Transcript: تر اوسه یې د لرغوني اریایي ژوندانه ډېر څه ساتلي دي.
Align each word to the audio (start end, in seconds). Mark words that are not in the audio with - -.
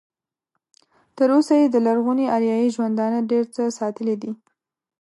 تر 1.17 1.27
اوسه 1.35 1.53
یې 1.61 1.67
د 1.69 1.75
لرغوني 1.85 2.25
اریایي 2.35 2.69
ژوندانه 2.75 3.19
ډېر 3.31 3.43
څه 3.55 3.63
ساتلي 3.79 4.15
دي. 4.21 4.31